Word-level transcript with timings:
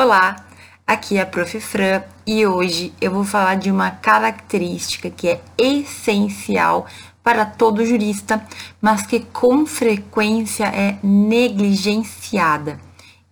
Olá, 0.00 0.46
aqui 0.86 1.18
é 1.18 1.22
a 1.22 1.26
Prof. 1.26 1.58
Fran 1.60 2.04
e 2.24 2.46
hoje 2.46 2.94
eu 3.00 3.10
vou 3.10 3.24
falar 3.24 3.56
de 3.56 3.68
uma 3.68 3.90
característica 3.90 5.10
que 5.10 5.28
é 5.28 5.40
essencial 5.58 6.86
para 7.20 7.44
todo 7.44 7.84
jurista, 7.84 8.40
mas 8.80 9.04
que 9.04 9.18
com 9.18 9.66
frequência 9.66 10.66
é 10.66 11.00
negligenciada. 11.02 12.78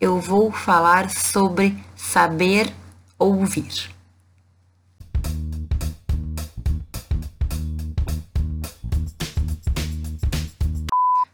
Eu 0.01 0.19
vou 0.19 0.51
falar 0.51 1.09
sobre 1.09 1.79
saber 1.95 2.75
ouvir. 3.17 3.95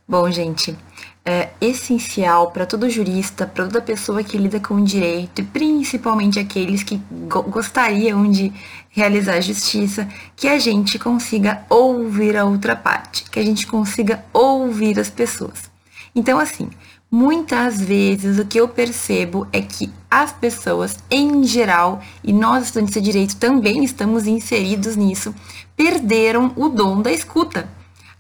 Bom, 0.07 0.31
gente, 0.31 0.77
é 1.25 1.51
essencial 1.61 2.51
para 2.51 2.67
todo 2.67 2.91
jurista, 2.91 3.47
para 3.47 3.67
toda 3.67 3.81
pessoa 3.81 4.25
que 4.25 4.37
lida 4.37 4.59
com 4.59 4.75
o 4.75 4.85
direito 4.85 5.41
e 5.41 5.45
principalmente 5.45 6.39
aqueles 6.39 6.83
que 6.83 7.01
go 7.29 7.43
gostariam 7.43 8.29
de 8.29 8.53
realizar 8.91 9.41
justiça, 9.41 10.09
que 10.35 10.49
a 10.49 10.59
gente 10.59 10.99
consiga 10.99 11.65
ouvir 11.71 12.37
a 12.37 12.45
outra 12.45 12.75
parte, 12.75 13.25
que 13.31 13.39
a 13.39 13.45
gente 13.45 13.67
consiga 13.67 14.25
ouvir 14.33 14.99
as 14.99 15.09
pessoas. 15.09 15.71
Então, 16.15 16.39
assim, 16.41 16.69
muitas 17.11 17.81
vezes 17.81 18.39
o 18.39 18.45
que 18.45 18.59
eu 18.59 18.67
percebo 18.69 19.47
é 19.53 19.63
que 19.63 19.91
as 20.11 20.33
pessoas, 20.33 20.99
em 21.11 21.45
geral, 21.45 22.03
e 22.23 22.33
nós 22.33 22.65
estudantes 22.65 22.95
de 22.95 23.01
direito 23.01 23.37
também 23.37 23.85
estamos 23.85 24.27
inseridos 24.27 24.97
nisso, 24.97 25.33
perderam 25.77 26.53
o 26.57 26.69
dom 26.69 27.01
da 27.01 27.13
escuta 27.13 27.69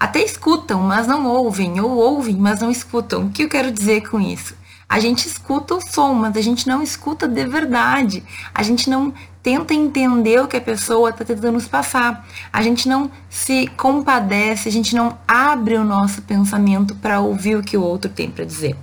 até 0.02 0.20
escutam, 0.20 0.80
mas 0.80 1.06
não 1.06 1.28
ouvem, 1.28 1.80
ou 1.80 1.92
ouvem, 1.92 2.34
mas 2.34 2.60
não 2.60 2.72
escutam. 2.72 3.26
O 3.26 3.30
que 3.30 3.44
eu 3.44 3.48
quero 3.48 3.70
dizer 3.70 4.00
com 4.08 4.18
isso? 4.20 4.52
A 4.88 4.98
gente 4.98 5.28
escuta 5.28 5.76
o 5.76 5.80
som, 5.80 6.12
mas 6.12 6.36
a 6.36 6.40
gente 6.40 6.66
não 6.66 6.82
escuta 6.82 7.28
de 7.28 7.46
verdade. 7.46 8.24
A 8.52 8.64
gente 8.64 8.90
não 8.90 9.14
tenta 9.44 9.72
entender 9.72 10.40
o 10.40 10.48
que 10.48 10.56
a 10.56 10.60
pessoa 10.60 11.10
está 11.10 11.24
tentando 11.24 11.52
nos 11.52 11.68
passar. 11.68 12.26
A 12.52 12.60
gente 12.62 12.88
não 12.88 13.12
se 13.30 13.68
compadece, 13.76 14.68
a 14.68 14.72
gente 14.72 14.92
não 14.96 15.16
abre 15.26 15.76
o 15.76 15.84
nosso 15.84 16.20
pensamento 16.22 16.96
para 16.96 17.20
ouvir 17.20 17.54
o 17.54 17.62
que 17.62 17.76
o 17.76 17.82
outro 17.82 18.10
tem 18.10 18.28
para 18.28 18.44
dizer. 18.44 18.76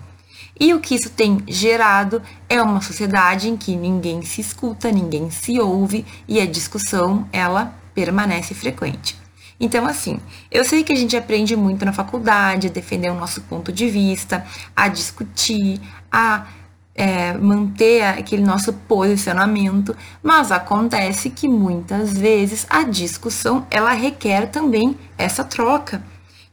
E 0.57 0.73
o 0.73 0.79
que 0.79 0.95
isso 0.95 1.09
tem 1.09 1.43
gerado 1.45 2.21
é 2.47 2.61
uma 2.61 2.81
sociedade 2.81 3.49
em 3.49 3.57
que 3.57 3.75
ninguém 3.75 4.21
se 4.21 4.39
escuta, 4.39 4.89
ninguém 4.89 5.29
se 5.29 5.59
ouve 5.59 6.05
e 6.25 6.39
a 6.39 6.45
discussão 6.45 7.27
ela 7.33 7.73
permanece 7.93 8.53
frequente. 8.53 9.19
Então, 9.59 9.85
assim, 9.85 10.19
eu 10.49 10.63
sei 10.63 10.83
que 10.83 10.93
a 10.93 10.95
gente 10.95 11.17
aprende 11.17 11.55
muito 11.55 11.83
na 11.85 11.91
faculdade, 11.91 12.67
a 12.67 12.71
defender 12.71 13.09
o 13.09 13.15
nosso 13.15 13.41
ponto 13.41 13.71
de 13.71 13.89
vista, 13.89 14.45
a 14.75 14.87
discutir, 14.87 15.81
a 16.11 16.47
é, 16.95 17.33
manter 17.33 18.03
aquele 18.03 18.43
nosso 18.43 18.73
posicionamento, 18.73 19.95
mas 20.21 20.51
acontece 20.51 21.29
que 21.29 21.47
muitas 21.47 22.17
vezes 22.17 22.65
a 22.69 22.83
discussão 22.83 23.65
ela 23.71 23.91
requer 23.91 24.47
também 24.47 24.97
essa 25.17 25.43
troca. 25.43 26.03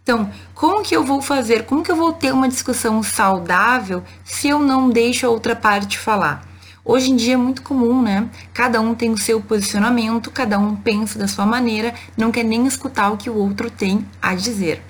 Então, 0.03 0.31
como 0.55 0.85
que 0.85 0.95
eu 0.95 1.03
vou 1.03 1.21
fazer? 1.21 1.65
Como 1.65 1.83
que 1.83 1.91
eu 1.91 1.97
vou 1.97 2.13
ter 2.13 2.33
uma 2.33 2.49
discussão 2.49 3.03
saudável 3.03 4.05
se 4.25 4.49
eu 4.49 4.61
não 4.61 4.89
deixo 4.89 5.27
a 5.27 5.31
outra 5.31 5.57
parte 5.57 5.99
falar? 5.99 6.47
Hoje 6.89 7.11
em 7.11 7.17
dia 7.17 7.35
é 7.35 7.37
muito 7.37 7.63
comum, 7.63 8.01
né? 8.01 8.29
Cada 8.55 8.81
um 8.81 8.95
tem 8.95 9.11
o 9.11 9.19
seu 9.19 9.41
posicionamento, 9.41 10.31
cada 10.31 10.57
um 10.57 10.77
pensa 10.77 11.19
da 11.19 11.27
sua 11.27 11.45
maneira, 11.45 11.93
não 12.17 12.31
quer 12.31 12.45
nem 12.45 12.65
escutar 12.65 13.11
o 13.11 13.17
que 13.17 13.29
o 13.29 13.35
outro 13.35 13.69
tem 13.69 14.07
a 14.23 14.37
dizer. 14.37 14.81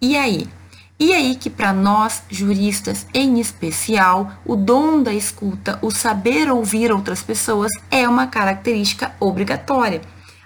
E 0.00 0.16
aí? 0.16 0.48
E 0.98 1.12
aí 1.12 1.36
que 1.36 1.50
para 1.50 1.70
nós, 1.70 2.22
juristas 2.30 3.06
em 3.12 3.38
especial, 3.40 4.32
o 4.42 4.56
dom 4.56 5.02
da 5.02 5.12
escuta, 5.12 5.78
o 5.82 5.90
saber 5.90 6.50
ouvir 6.50 6.90
outras 6.90 7.22
pessoas 7.22 7.70
é 7.90 8.08
uma 8.08 8.26
característica 8.26 9.14
obrigatória. 9.20 10.00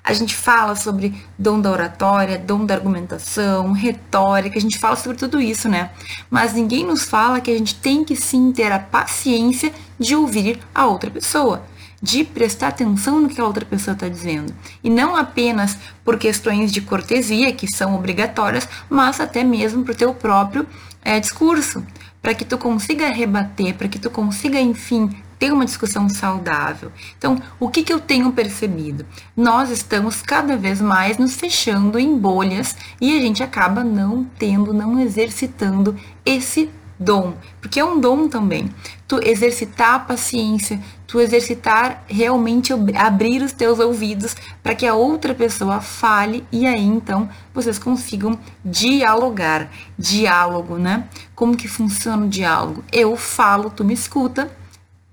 A 0.08 0.14
gente 0.14 0.34
fala 0.34 0.74
sobre 0.74 1.14
dom 1.38 1.60
da 1.60 1.70
oratória, 1.70 2.38
dom 2.38 2.64
da 2.64 2.72
argumentação, 2.72 3.72
retórica, 3.72 4.56
a 4.56 4.60
gente 4.60 4.78
fala 4.78 4.96
sobre 4.96 5.18
tudo 5.18 5.38
isso, 5.38 5.68
né? 5.68 5.90
Mas 6.30 6.54
ninguém 6.54 6.82
nos 6.82 7.04
fala 7.04 7.42
que 7.42 7.50
a 7.50 7.58
gente 7.58 7.74
tem 7.74 8.02
que 8.02 8.16
sim 8.16 8.50
ter 8.50 8.72
a 8.72 8.78
paciência 8.78 9.70
de 9.98 10.16
ouvir 10.16 10.60
a 10.74 10.86
outra 10.86 11.10
pessoa, 11.10 11.62
de 12.00 12.24
prestar 12.24 12.68
atenção 12.68 13.20
no 13.20 13.28
que 13.28 13.38
a 13.38 13.44
outra 13.44 13.66
pessoa 13.66 13.92
está 13.92 14.08
dizendo. 14.08 14.54
E 14.82 14.88
não 14.88 15.14
apenas 15.14 15.76
por 16.02 16.16
questões 16.16 16.72
de 16.72 16.80
cortesia, 16.80 17.52
que 17.52 17.70
são 17.70 17.94
obrigatórias, 17.94 18.66
mas 18.88 19.20
até 19.20 19.44
mesmo 19.44 19.84
para 19.84 19.92
o 19.92 19.94
teu 19.94 20.14
próprio 20.14 20.66
é, 21.04 21.20
discurso, 21.20 21.84
para 22.22 22.32
que 22.32 22.46
tu 22.46 22.56
consiga 22.56 23.10
rebater, 23.10 23.74
para 23.74 23.88
que 23.88 23.98
tu 23.98 24.08
consiga, 24.08 24.58
enfim, 24.58 25.14
ter 25.38 25.52
uma 25.52 25.64
discussão 25.64 26.08
saudável. 26.08 26.90
Então, 27.16 27.40
o 27.60 27.68
que, 27.68 27.82
que 27.82 27.92
eu 27.92 28.00
tenho 28.00 28.32
percebido? 28.32 29.06
Nós 29.36 29.70
estamos 29.70 30.20
cada 30.22 30.56
vez 30.56 30.80
mais 30.80 31.18
nos 31.18 31.36
fechando 31.36 31.98
em 31.98 32.18
bolhas 32.18 32.76
e 33.00 33.16
a 33.16 33.20
gente 33.20 33.42
acaba 33.42 33.84
não 33.84 34.24
tendo, 34.38 34.74
não 34.74 34.98
exercitando 35.00 35.96
esse 36.24 36.70
dom, 36.98 37.34
porque 37.60 37.78
é 37.78 37.84
um 37.84 38.00
dom 38.00 38.28
também. 38.28 38.68
Tu 39.06 39.20
exercitar 39.22 39.94
a 39.94 39.98
paciência, 40.00 40.80
tu 41.06 41.20
exercitar 41.20 42.02
realmente 42.08 42.72
abrir 42.96 43.42
os 43.42 43.52
teus 43.52 43.78
ouvidos 43.78 44.34
para 44.62 44.74
que 44.74 44.86
a 44.86 44.94
outra 44.94 45.34
pessoa 45.34 45.80
fale 45.80 46.44
e 46.50 46.66
aí 46.66 46.84
então 46.84 47.28
vocês 47.54 47.78
consigam 47.78 48.38
dialogar. 48.64 49.70
Diálogo, 49.96 50.76
né? 50.76 51.04
Como 51.34 51.56
que 51.56 51.68
funciona 51.68 52.26
o 52.26 52.28
diálogo? 52.28 52.84
Eu 52.92 53.16
falo, 53.16 53.70
tu 53.70 53.84
me 53.84 53.94
escuta, 53.94 54.50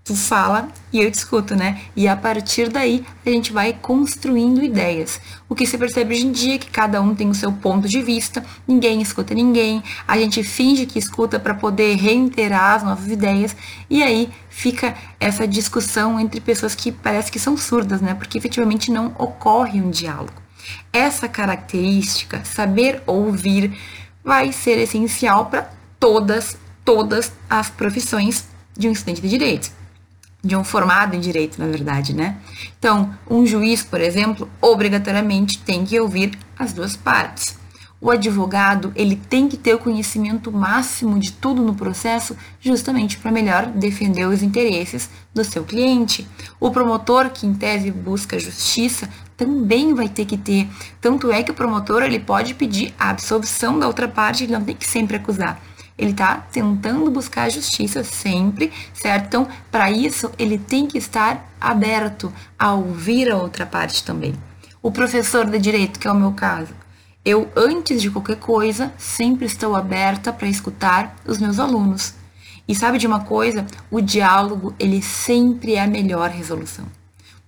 tu 0.06 0.16
fala 0.16 0.68
e 0.94 1.02
eu 1.02 1.10
discuto, 1.10 1.56
né? 1.56 1.82
E 1.96 2.08
a 2.08 2.16
partir 2.16 2.70
daí 2.70 3.04
a 3.26 3.30
gente 3.32 3.52
vai 3.52 3.74
construindo 3.74 4.64
ideias. 4.64 5.20
O 5.50 5.56
que 5.56 5.66
se 5.66 5.80
percebe 5.80 6.14
hoje 6.14 6.28
em 6.28 6.32
dia 6.32 6.56
é 6.56 6.58
que 6.60 6.70
cada 6.70 7.02
um 7.02 7.16
tem 7.16 7.28
o 7.28 7.34
seu 7.34 7.52
ponto 7.52 7.88
de 7.88 8.04
vista, 8.04 8.46
ninguém 8.68 9.02
escuta 9.02 9.34
ninguém, 9.34 9.84
a 10.08 10.16
gente 10.20 10.44
finge 10.44 10.86
que 10.86 11.00
escuta 11.00 11.40
para 11.40 11.56
poder 11.56 11.96
reiterar 11.96 12.76
as 12.76 12.84
nossas 12.84 13.08
ideias 13.08 13.56
e 13.90 14.04
aí 14.04 14.30
fica 14.48 14.96
essa 15.20 15.48
discussão 15.48 16.20
entre 16.20 16.40
pessoas 16.40 16.76
que 16.76 16.92
parece 16.92 17.32
que 17.32 17.40
são 17.40 17.58
surdas, 17.58 18.00
né? 18.00 18.14
Porque 18.14 18.38
efetivamente 18.38 18.92
não 18.92 19.08
ocorre 19.18 19.82
um 19.82 19.90
diálogo. 19.90 20.40
Essa 20.94 21.28
característica, 21.28 22.46
saber 22.46 23.02
ouvir, 23.08 23.76
vai 24.24 24.52
ser 24.52 24.78
essencial 24.78 25.48
para 25.48 25.68
todas, 26.00 26.56
todas 26.84 27.32
as 27.50 27.72
profissões 27.72 28.46
de 28.78 28.88
um 28.88 28.92
estudante 28.92 29.22
de 29.22 29.30
direito 29.30 29.85
de 30.46 30.56
um 30.56 30.64
formado 30.64 31.16
em 31.16 31.20
direito, 31.20 31.60
na 31.60 31.66
verdade, 31.66 32.14
né? 32.14 32.38
Então, 32.78 33.12
um 33.28 33.46
juiz, 33.48 33.84
por 33.84 34.00
exemplo, 34.00 34.48
obrigatoriamente 34.62 35.58
tem 35.58 35.84
que 35.84 36.00
ouvir 36.00 36.38
as 36.58 36.72
duas 36.72 36.96
partes. 36.96 37.58
O 38.00 38.12
advogado, 38.12 38.94
ele 38.96 39.16
tem 39.16 39.50
que 39.50 39.58
ter 39.58 39.74
o 39.74 39.80
conhecimento 39.80 40.52
máximo 40.52 41.18
de 41.18 41.32
tudo 41.32 41.64
no 41.64 41.74
processo, 41.74 42.38
justamente 42.62 43.18
para 43.18 43.32
melhor 43.32 43.66
defender 43.66 44.28
os 44.28 44.44
interesses 44.44 45.10
do 45.34 45.44
seu 45.44 45.64
cliente. 45.64 46.28
O 46.60 46.70
promotor, 46.70 47.32
que 47.32 47.48
em 47.48 47.54
tese 47.54 47.90
busca 47.90 48.38
justiça, 48.38 49.10
também 49.36 49.96
vai 49.96 50.08
ter 50.08 50.26
que 50.26 50.38
ter. 50.38 50.68
Tanto 51.02 51.32
é 51.32 51.42
que 51.42 51.50
o 51.50 51.56
promotor, 51.56 52.04
ele 52.04 52.20
pode 52.20 52.54
pedir 52.54 52.94
a 53.00 53.10
absolvição 53.10 53.80
da 53.80 53.88
outra 53.88 54.08
parte, 54.08 54.44
ele 54.44 54.54
não 54.54 54.64
tem 54.64 54.76
que 54.76 54.86
sempre 54.86 55.18
acusar 55.18 55.60
ele 55.98 56.12
está 56.12 56.38
tentando 56.38 57.10
buscar 57.10 57.50
justiça 57.50 58.04
sempre, 58.04 58.72
certo? 58.94 59.28
Então, 59.28 59.48
para 59.72 59.90
isso, 59.90 60.30
ele 60.38 60.58
tem 60.58 60.88
que 60.88 60.98
estar 60.98 61.50
aberto 61.60 62.34
a 62.60 62.74
ouvir 62.74 63.32
a 63.32 63.38
outra 63.38 63.66
parte 63.66 64.04
também. 64.04 64.34
O 64.82 64.92
professor 64.92 65.46
de 65.46 65.58
direito, 65.58 66.00
que 66.00 66.08
é 66.08 66.12
o 66.12 66.16
meu 66.16 66.34
caso, 66.34 66.74
eu, 67.24 67.50
antes 67.56 68.02
de 68.02 68.12
qualquer 68.12 68.38
coisa, 68.38 68.94
sempre 68.98 69.46
estou 69.46 69.76
aberta 69.76 70.32
para 70.32 70.48
escutar 70.48 71.16
os 71.26 71.40
meus 71.40 71.60
alunos. 71.60 72.14
E 72.68 72.76
sabe 72.76 72.98
de 72.98 73.08
uma 73.08 73.22
coisa? 73.22 73.66
O 73.90 74.02
diálogo, 74.02 74.76
ele 74.78 75.02
sempre 75.02 75.76
é 75.76 75.82
a 75.82 75.88
melhor 75.88 76.30
resolução. 76.30 76.86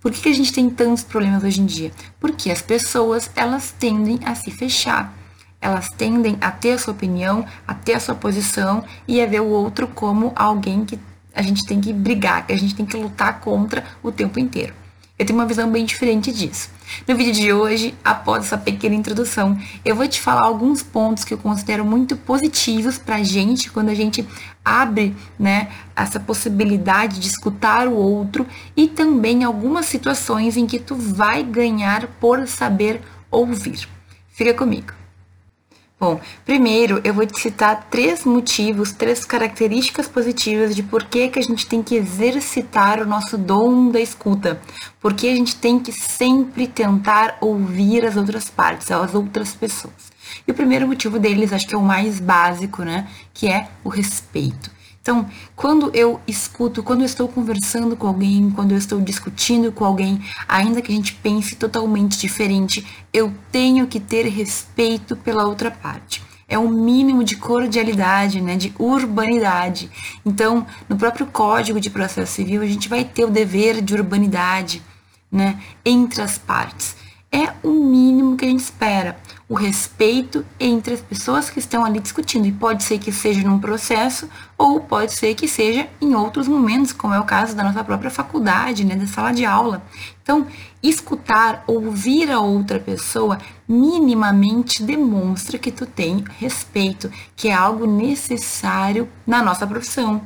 Por 0.00 0.12
que 0.12 0.28
a 0.28 0.32
gente 0.32 0.52
tem 0.52 0.70
tantos 0.70 1.04
problemas 1.04 1.44
hoje 1.44 1.60
em 1.60 1.66
dia? 1.66 1.92
Porque 2.18 2.50
as 2.50 2.62
pessoas, 2.62 3.30
elas 3.36 3.74
tendem 3.78 4.18
a 4.24 4.34
se 4.34 4.50
fechar 4.50 5.17
elas 5.60 5.88
tendem 5.90 6.36
a 6.40 6.50
ter 6.50 6.72
a 6.72 6.78
sua 6.78 6.92
opinião, 6.92 7.44
a 7.66 7.74
ter 7.74 7.94
a 7.94 8.00
sua 8.00 8.14
posição 8.14 8.84
e 9.06 9.20
a 9.20 9.26
ver 9.26 9.40
o 9.40 9.48
outro 9.48 9.88
como 9.88 10.32
alguém 10.36 10.84
que 10.84 10.98
a 11.34 11.42
gente 11.42 11.64
tem 11.66 11.80
que 11.80 11.92
brigar, 11.92 12.46
que 12.46 12.52
a 12.52 12.58
gente 12.58 12.74
tem 12.74 12.86
que 12.86 12.96
lutar 12.96 13.40
contra 13.40 13.84
o 14.02 14.10
tempo 14.10 14.38
inteiro. 14.38 14.74
Eu 15.18 15.26
tenho 15.26 15.36
uma 15.36 15.46
visão 15.46 15.68
bem 15.68 15.84
diferente 15.84 16.32
disso. 16.32 16.70
No 17.06 17.16
vídeo 17.16 17.32
de 17.32 17.52
hoje, 17.52 17.92
após 18.04 18.44
essa 18.44 18.56
pequena 18.56 18.94
introdução, 18.94 19.58
eu 19.84 19.96
vou 19.96 20.06
te 20.06 20.20
falar 20.20 20.42
alguns 20.42 20.80
pontos 20.80 21.24
que 21.24 21.34
eu 21.34 21.38
considero 21.38 21.84
muito 21.84 22.16
positivos 22.16 22.98
para 22.98 23.16
a 23.16 23.22
gente 23.24 23.68
quando 23.68 23.88
a 23.88 23.94
gente 23.94 24.24
abre 24.64 25.16
né, 25.36 25.70
essa 25.96 26.20
possibilidade 26.20 27.18
de 27.18 27.26
escutar 27.26 27.88
o 27.88 27.94
outro 27.94 28.46
e 28.76 28.86
também 28.86 29.42
algumas 29.42 29.86
situações 29.86 30.56
em 30.56 30.66
que 30.66 30.78
tu 30.78 30.94
vai 30.94 31.42
ganhar 31.42 32.06
por 32.20 32.46
saber 32.46 33.00
ouvir. 33.28 33.88
Fica 34.28 34.54
comigo. 34.54 34.97
Bom, 36.00 36.20
primeiro 36.44 37.00
eu 37.02 37.12
vou 37.12 37.26
te 37.26 37.40
citar 37.40 37.88
três 37.90 38.24
motivos, 38.24 38.92
três 38.92 39.24
características 39.24 40.06
positivas 40.06 40.76
de 40.76 40.80
por 40.80 41.02
que, 41.02 41.26
que 41.26 41.40
a 41.40 41.42
gente 41.42 41.66
tem 41.66 41.82
que 41.82 41.96
exercitar 41.96 43.02
o 43.02 43.06
nosso 43.06 43.36
dom 43.36 43.90
da 43.90 44.00
escuta. 44.00 44.60
Porque 45.00 45.26
a 45.26 45.34
gente 45.34 45.56
tem 45.56 45.80
que 45.80 45.90
sempre 45.90 46.68
tentar 46.68 47.36
ouvir 47.40 48.06
as 48.06 48.16
outras 48.16 48.48
partes, 48.48 48.88
as 48.92 49.12
outras 49.12 49.54
pessoas. 49.54 50.12
E 50.46 50.52
o 50.52 50.54
primeiro 50.54 50.86
motivo 50.86 51.18
deles, 51.18 51.52
acho 51.52 51.66
que 51.66 51.74
é 51.74 51.78
o 51.78 51.82
mais 51.82 52.20
básico, 52.20 52.84
né? 52.84 53.08
Que 53.34 53.48
é 53.48 53.68
o 53.82 53.88
respeito. 53.88 54.77
Então, 55.00 55.28
quando 55.56 55.90
eu 55.94 56.20
escuto, 56.26 56.82
quando 56.82 57.00
eu 57.00 57.06
estou 57.06 57.28
conversando 57.28 57.96
com 57.96 58.06
alguém, 58.06 58.50
quando 58.50 58.72
eu 58.72 58.78
estou 58.78 59.00
discutindo 59.00 59.72
com 59.72 59.84
alguém, 59.84 60.20
ainda 60.46 60.82
que 60.82 60.92
a 60.92 60.94
gente 60.94 61.14
pense 61.14 61.56
totalmente 61.56 62.18
diferente, 62.18 62.86
eu 63.12 63.32
tenho 63.50 63.86
que 63.86 64.00
ter 64.00 64.26
respeito 64.28 65.16
pela 65.16 65.46
outra 65.46 65.70
parte. 65.70 66.22
É 66.46 66.58
um 66.58 66.68
mínimo 66.68 67.22
de 67.22 67.36
cordialidade, 67.36 68.40
né, 68.40 68.56
de 68.56 68.72
urbanidade. 68.78 69.90
Então, 70.24 70.66
no 70.88 70.96
próprio 70.96 71.26
Código 71.26 71.78
de 71.78 71.90
Processo 71.90 72.32
Civil, 72.32 72.62
a 72.62 72.66
gente 72.66 72.88
vai 72.88 73.04
ter 73.04 73.24
o 73.24 73.30
dever 73.30 73.82
de 73.82 73.94
urbanidade, 73.94 74.82
né, 75.30 75.60
entre 75.84 76.22
as 76.22 76.38
partes. 76.38 76.96
É 77.30 77.52
o 77.62 77.70
mínimo 77.70 78.36
que 78.36 78.46
a 78.46 78.48
gente 78.48 78.60
espera 78.60 79.18
o 79.48 79.54
respeito 79.54 80.44
entre 80.60 80.92
as 80.92 81.00
pessoas 81.00 81.48
que 81.48 81.58
estão 81.58 81.82
ali 81.84 81.98
discutindo. 82.00 82.46
E 82.46 82.52
pode 82.52 82.84
ser 82.84 82.98
que 82.98 83.10
seja 83.10 83.40
num 83.42 83.58
processo, 83.58 84.28
ou 84.58 84.80
pode 84.80 85.14
ser 85.14 85.34
que 85.34 85.48
seja 85.48 85.88
em 86.00 86.14
outros 86.14 86.46
momentos, 86.46 86.92
como 86.92 87.14
é 87.14 87.18
o 87.18 87.24
caso 87.24 87.56
da 87.56 87.64
nossa 87.64 87.82
própria 87.82 88.10
faculdade, 88.10 88.84
né, 88.84 88.94
da 88.94 89.06
sala 89.06 89.32
de 89.32 89.46
aula. 89.46 89.82
Então, 90.22 90.46
escutar, 90.82 91.64
ouvir 91.66 92.30
a 92.30 92.40
outra 92.40 92.78
pessoa, 92.78 93.38
minimamente 93.66 94.82
demonstra 94.82 95.58
que 95.58 95.72
tu 95.72 95.86
tem 95.86 96.22
respeito, 96.38 97.10
que 97.34 97.48
é 97.48 97.54
algo 97.54 97.86
necessário 97.86 99.08
na 99.26 99.42
nossa 99.42 99.66
profissão. 99.66 100.20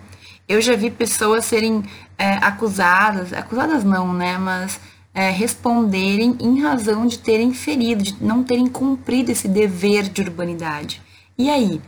Eu 0.48 0.60
já 0.60 0.74
vi 0.74 0.90
pessoas 0.90 1.44
serem 1.44 1.84
é, 2.18 2.34
acusadas, 2.34 3.32
acusadas 3.32 3.84
não, 3.84 4.12
né, 4.12 4.36
mas 4.36 4.80
é, 5.14 5.30
responderem 5.30 6.36
em 6.40 6.60
razão 6.62 7.06
de 7.06 7.18
terem 7.18 7.52
ferido, 7.52 8.02
de 8.02 8.16
não 8.22 8.42
terem 8.42 8.66
cumprido 8.66 9.30
esse 9.30 9.46
dever 9.48 10.08
de 10.08 10.22
urbanidade. 10.22 11.02
E 11.36 11.50
aí? 11.50 11.80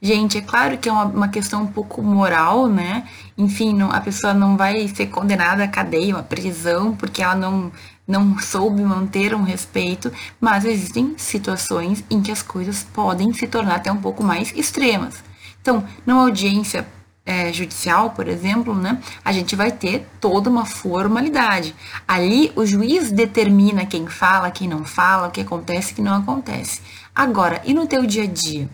Gente, 0.00 0.38
é 0.38 0.40
claro 0.40 0.78
que 0.78 0.88
é 0.88 0.92
uma, 0.92 1.04
uma 1.06 1.28
questão 1.28 1.62
um 1.62 1.66
pouco 1.66 2.00
moral, 2.00 2.68
né? 2.68 3.08
Enfim, 3.36 3.74
não, 3.74 3.90
a 3.90 4.00
pessoa 4.00 4.32
não 4.32 4.56
vai 4.56 4.86
ser 4.88 5.06
condenada 5.06 5.64
à 5.64 5.68
cadeia, 5.68 6.16
à 6.16 6.22
prisão, 6.22 6.94
porque 6.94 7.20
ela 7.20 7.34
não, 7.34 7.72
não 8.06 8.38
soube 8.38 8.80
manter 8.80 9.34
um 9.34 9.42
respeito, 9.42 10.12
mas 10.40 10.64
existem 10.64 11.14
situações 11.16 12.04
em 12.08 12.22
que 12.22 12.30
as 12.30 12.42
coisas 12.42 12.84
podem 12.84 13.32
se 13.32 13.48
tornar 13.48 13.76
até 13.76 13.90
um 13.90 13.96
pouco 13.96 14.22
mais 14.22 14.52
extremas. 14.54 15.16
Então, 15.60 15.84
numa 16.06 16.22
audiência 16.22 16.86
é, 17.28 17.52
judicial, 17.52 18.12
por 18.12 18.26
exemplo, 18.26 18.74
né, 18.74 18.98
a 19.22 19.32
gente 19.32 19.54
vai 19.54 19.70
ter 19.70 20.08
toda 20.18 20.48
uma 20.48 20.64
formalidade. 20.64 21.74
Ali, 22.06 22.50
o 22.56 22.64
juiz 22.64 23.12
determina 23.12 23.84
quem 23.84 24.06
fala, 24.06 24.50
quem 24.50 24.66
não 24.66 24.82
fala, 24.82 25.28
o 25.28 25.30
que 25.30 25.42
acontece, 25.42 25.92
o 25.92 25.96
que 25.96 26.00
não 26.00 26.14
acontece. 26.14 26.80
Agora, 27.14 27.60
e 27.66 27.74
no 27.74 27.86
teu 27.86 28.06
dia 28.06 28.22
a 28.22 28.26
dia? 28.26 28.66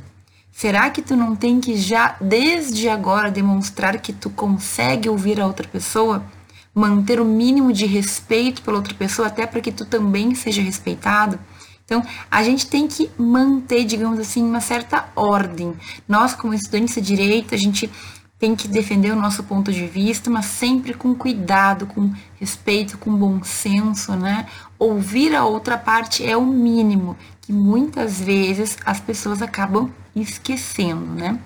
Será 0.52 0.88
que 0.88 1.02
tu 1.02 1.16
não 1.16 1.34
tem 1.34 1.60
que 1.60 1.76
já, 1.76 2.14
desde 2.20 2.88
agora, 2.88 3.28
demonstrar 3.28 3.98
que 3.98 4.12
tu 4.12 4.30
consegue 4.30 5.08
ouvir 5.08 5.40
a 5.40 5.46
outra 5.48 5.66
pessoa? 5.66 6.24
Manter 6.72 7.20
o 7.20 7.24
mínimo 7.24 7.72
de 7.72 7.86
respeito 7.86 8.62
pela 8.62 8.76
outra 8.76 8.94
pessoa, 8.94 9.26
até 9.26 9.48
para 9.48 9.60
que 9.60 9.72
tu 9.72 9.84
também 9.84 10.32
seja 10.36 10.62
respeitado? 10.62 11.40
Então, 11.84 12.04
a 12.30 12.44
gente 12.44 12.68
tem 12.68 12.86
que 12.86 13.10
manter, 13.18 13.84
digamos 13.84 14.20
assim, 14.20 14.44
uma 14.44 14.60
certa 14.60 15.08
ordem. 15.16 15.74
Nós, 16.08 16.34
como 16.34 16.54
estudantes 16.54 16.94
de 16.94 17.00
direito, 17.00 17.52
a 17.52 17.58
gente 17.58 17.90
tem 18.38 18.54
que 18.54 18.68
defender 18.68 19.12
o 19.12 19.16
nosso 19.16 19.42
ponto 19.44 19.72
de 19.72 19.86
vista, 19.86 20.30
mas 20.30 20.46
sempre 20.46 20.94
com 20.94 21.14
cuidado, 21.14 21.86
com 21.86 22.12
respeito, 22.38 22.98
com 22.98 23.14
bom 23.14 23.42
senso, 23.42 24.14
né? 24.16 24.46
Ouvir 24.78 25.34
a 25.34 25.44
outra 25.44 25.78
parte 25.78 26.24
é 26.26 26.36
o 26.36 26.44
mínimo 26.44 27.16
que 27.40 27.52
muitas 27.52 28.20
vezes 28.20 28.76
as 28.84 29.00
pessoas 29.00 29.40
acabam 29.40 29.90
esquecendo, 30.14 31.06
né? 31.06 31.38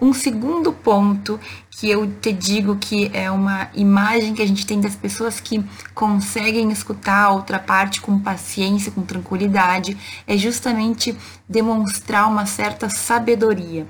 Um 0.00 0.12
segundo 0.12 0.72
ponto 0.72 1.38
que 1.70 1.88
eu 1.88 2.10
te 2.10 2.32
digo 2.32 2.76
que 2.76 3.10
é 3.12 3.30
uma 3.30 3.68
imagem 3.74 4.34
que 4.34 4.42
a 4.42 4.46
gente 4.46 4.66
tem 4.66 4.80
das 4.80 4.96
pessoas 4.96 5.40
que 5.40 5.62
conseguem 5.94 6.70
escutar 6.72 7.24
a 7.24 7.30
outra 7.30 7.58
parte 7.58 8.00
com 8.00 8.18
paciência, 8.18 8.90
com 8.90 9.02
tranquilidade, 9.02 9.96
é 10.26 10.36
justamente 10.36 11.16
demonstrar 11.48 12.28
uma 12.28 12.46
certa 12.46 12.88
sabedoria. 12.88 13.86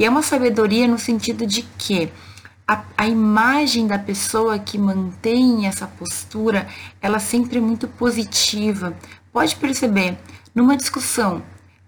E 0.00 0.04
é 0.06 0.08
uma 0.08 0.22
sabedoria 0.22 0.88
no 0.88 0.98
sentido 0.98 1.46
de 1.46 1.60
que 1.60 2.10
a, 2.66 2.82
a, 2.96 3.06
imagem 3.06 3.86
da 3.86 3.98
pessoa 3.98 4.58
que 4.58 4.78
mantém 4.78 5.66
essa 5.66 5.86
postura, 5.86 6.66
ela 7.02 7.18
sempre 7.18 7.58
é 7.58 7.60
muito 7.60 7.86
positiva. 7.86 8.96
Pode 9.30 9.54
perceber, 9.56 10.16
numa 10.54 10.74
discussão, 10.74 11.42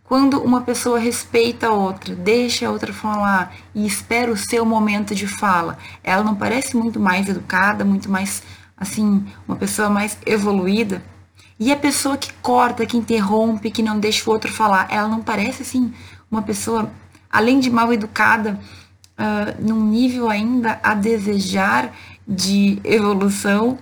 quando 0.04 0.42
uma 0.42 0.60
pessoa 0.60 0.98
respeita 0.98 1.68
a 1.68 1.72
outra, 1.72 2.14
deixa 2.14 2.66
a 2.66 2.70
outra 2.70 2.92
falar 2.92 3.54
e 3.74 3.86
espera 3.86 4.30
o 4.30 4.36
seu 4.36 4.66
momento 4.66 5.14
de 5.14 5.26
fala, 5.26 5.78
ela 6.04 6.22
não 6.22 6.34
parece 6.34 6.76
muito 6.76 7.00
mais 7.00 7.30
educada, 7.30 7.82
muito 7.82 8.10
mais, 8.10 8.42
assim, 8.76 9.24
uma 9.48 9.56
pessoa 9.56 9.88
mais 9.88 10.18
evoluída? 10.26 11.02
E 11.58 11.72
a 11.72 11.76
pessoa 11.76 12.18
que 12.18 12.30
corta, 12.42 12.84
que 12.84 12.98
interrompe, 12.98 13.70
que 13.70 13.82
não 13.82 13.98
deixa 13.98 14.28
o 14.28 14.32
outro 14.34 14.52
falar, 14.52 14.86
ela 14.90 15.08
não 15.08 15.22
parece, 15.22 15.62
assim, 15.62 15.94
uma 16.30 16.42
pessoa 16.42 16.90
além 17.32 17.58
de 17.58 17.70
mal 17.70 17.92
educada, 17.92 18.60
uh, 19.18 19.66
num 19.66 19.82
nível 19.82 20.28
ainda 20.28 20.78
a 20.82 20.94
desejar 20.94 21.92
de 22.28 22.78
evolução, 22.84 23.78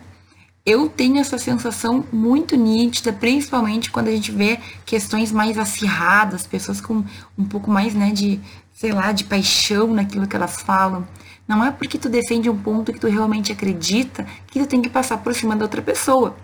eu 0.65 0.89
tenho 0.89 1.19
essa 1.19 1.37
sensação 1.37 2.05
muito 2.13 2.57
nítida, 2.57 3.13
principalmente 3.13 3.91
quando 3.91 4.09
a 4.09 4.13
gente 4.13 4.31
vê 4.31 4.59
questões 4.87 5.33
mais 5.33 5.59
acirradas, 5.59 6.47
pessoas 6.47 6.81
com 6.81 7.03
um 7.37 7.45
pouco 7.45 7.71
mais, 7.71 7.95
né, 7.95 8.13
de, 8.13 8.39
sei 8.73 8.93
lá, 8.93 9.11
de 9.11 9.25
paixão 9.25 9.93
naquilo 9.93 10.29
que 10.29 10.37
elas 10.37 10.61
falam. 10.63 11.07
Não 11.49 11.65
é 11.65 11.73
porque 11.73 11.99
tu 11.99 12.09
defende 12.09 12.49
um 12.49 12.57
ponto 12.57 12.93
que 12.93 13.01
tu 13.01 13.09
realmente 13.09 13.51
acredita 13.51 14.25
que 14.47 14.61
tu 14.61 14.67
tem 14.67 14.81
que 14.81 14.89
passar 14.89 15.19
por 15.19 15.35
cima 15.35 15.57
da 15.57 15.65
outra 15.65 15.83
pessoa. 15.83 16.37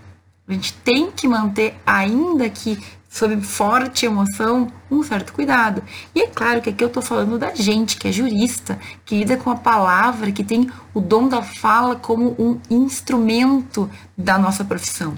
A 0.48 0.52
gente 0.52 0.72
tem 0.74 1.10
que 1.10 1.28
manter, 1.28 1.74
ainda 1.86 2.48
que 2.48 2.78
sob 3.08 3.40
forte 3.40 4.06
emoção, 4.06 4.70
um 4.90 5.02
certo 5.02 5.32
cuidado. 5.32 5.82
E 6.14 6.22
é 6.22 6.26
claro 6.26 6.60
que 6.60 6.70
aqui 6.70 6.84
eu 6.84 6.88
estou 6.88 7.02
falando 7.02 7.38
da 7.38 7.54
gente, 7.54 7.96
que 7.96 8.08
é 8.08 8.12
jurista, 8.12 8.78
que 9.04 9.18
lida 9.18 9.36
com 9.36 9.50
a 9.50 9.56
palavra, 9.56 10.32
que 10.32 10.44
tem 10.44 10.70
o 10.92 11.00
dom 11.00 11.28
da 11.28 11.42
fala 11.42 11.96
como 11.96 12.36
um 12.38 12.60
instrumento 12.70 13.90
da 14.16 14.38
nossa 14.38 14.64
profissão. 14.64 15.16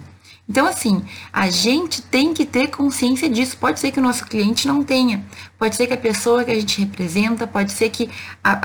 Então, 0.49 0.67
assim, 0.67 1.05
a 1.31 1.51
gente 1.51 2.01
tem 2.01 2.33
que 2.33 2.47
ter 2.47 2.69
consciência 2.69 3.29
disso. 3.29 3.59
Pode 3.59 3.79
ser 3.79 3.91
que 3.91 4.01
o 4.01 4.03
nosso 4.03 4.25
cliente 4.25 4.67
não 4.67 4.83
tenha, 4.83 5.23
pode 5.59 5.77
ser 5.77 5.87
que 5.87 5.93
a 5.93 5.99
pessoa 5.99 6.43
que 6.43 6.51
a 6.51 6.55
gente 6.55 6.81
representa, 6.81 7.47
pode 7.47 7.73
ser 7.73 7.91
que 7.91 8.09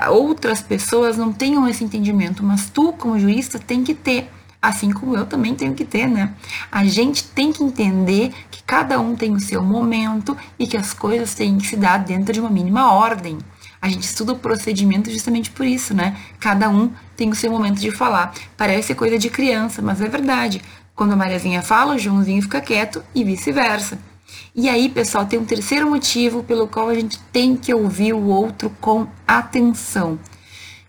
outras 0.08 0.62
pessoas 0.62 1.18
não 1.18 1.30
tenham 1.30 1.68
esse 1.68 1.84
entendimento, 1.84 2.42
mas 2.42 2.70
tu, 2.70 2.94
como 2.94 3.18
jurista, 3.18 3.58
tem 3.58 3.84
que 3.84 3.94
ter 3.94 4.30
assim 4.68 4.90
como 4.90 5.14
eu 5.14 5.26
também 5.26 5.54
tenho 5.54 5.74
que 5.74 5.84
ter, 5.84 6.08
né? 6.08 6.32
A 6.72 6.84
gente 6.84 7.24
tem 7.24 7.52
que 7.52 7.62
entender 7.62 8.32
que 8.50 8.62
cada 8.62 8.98
um 8.98 9.14
tem 9.14 9.32
o 9.32 9.40
seu 9.40 9.62
momento 9.62 10.36
e 10.58 10.66
que 10.66 10.76
as 10.76 10.94
coisas 10.94 11.34
têm 11.34 11.58
que 11.58 11.66
se 11.66 11.76
dar 11.76 11.98
dentro 11.98 12.32
de 12.32 12.40
uma 12.40 12.48
mínima 12.48 12.92
ordem. 12.92 13.38
A 13.80 13.88
gente 13.88 14.04
estuda 14.04 14.32
o 14.32 14.38
procedimento 14.38 15.10
justamente 15.10 15.50
por 15.50 15.66
isso, 15.66 15.92
né? 15.92 16.16
Cada 16.40 16.70
um 16.70 16.90
tem 17.14 17.28
o 17.28 17.34
seu 17.34 17.50
momento 17.50 17.78
de 17.78 17.90
falar. 17.90 18.32
Parece 18.56 18.94
coisa 18.94 19.18
de 19.18 19.28
criança, 19.28 19.82
mas 19.82 20.00
é 20.00 20.08
verdade. 20.08 20.62
Quando 20.94 21.12
a 21.12 21.16
Mariazinha 21.16 21.60
fala, 21.60 21.94
o 21.94 21.98
Joãozinho 21.98 22.40
fica 22.40 22.60
quieto 22.62 23.04
e 23.14 23.22
vice-versa. 23.22 23.98
E 24.54 24.68
aí, 24.70 24.88
pessoal, 24.88 25.26
tem 25.26 25.38
um 25.38 25.44
terceiro 25.44 25.90
motivo 25.90 26.42
pelo 26.42 26.66
qual 26.66 26.88
a 26.88 26.94
gente 26.94 27.18
tem 27.30 27.54
que 27.54 27.74
ouvir 27.74 28.14
o 28.14 28.24
outro 28.28 28.70
com 28.80 29.06
atenção. 29.26 30.18